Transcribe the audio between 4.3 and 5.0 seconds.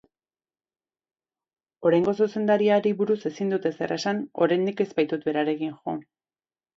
oraindik ez